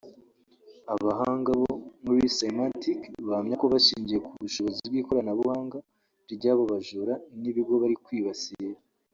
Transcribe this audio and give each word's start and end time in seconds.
Abahanga 0.93 1.49
bo 1.61 1.71
muri 2.05 2.21
Symantec 2.35 2.99
bahamya 3.27 3.55
ko 3.61 3.65
bashingiye 3.73 4.19
ku 4.25 4.31
bushobozi 4.43 4.81
bw’ikoranabuhanga 4.89 5.77
ry’abo 6.33 6.63
bajura 6.71 7.13
n’ibigo 7.41 7.73
bari 7.81 7.95
kwibasira 8.05 8.77